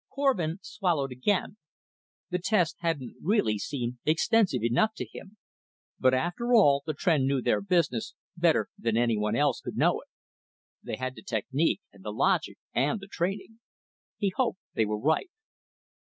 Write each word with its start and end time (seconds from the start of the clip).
Korvin 0.11 0.57
swallowed 0.63 1.11
again. 1.11 1.57
The 2.31 2.39
test 2.39 2.77
hadn't 2.79 3.17
really 3.21 3.59
seemed 3.59 3.99
extensive 4.03 4.63
enough 4.63 4.95
to 4.95 5.05
him. 5.05 5.37
But, 5.99 6.15
after 6.15 6.55
all, 6.55 6.81
the 6.87 6.95
Tr'en 6.95 7.27
knew 7.27 7.39
their 7.39 7.61
business, 7.61 8.15
better 8.35 8.69
than 8.79 8.97
anyone 8.97 9.35
else 9.35 9.61
could 9.61 9.77
know 9.77 10.01
it. 10.01 10.07
They 10.81 10.95
had 10.95 11.13
the 11.13 11.21
technique 11.21 11.81
and 11.93 12.03
the 12.03 12.09
logic 12.11 12.57
and 12.73 12.99
the 12.99 13.05
training. 13.05 13.59
He 14.17 14.33
hoped 14.35 14.57
they 14.73 14.85
were 14.87 14.97
right. 14.99 15.29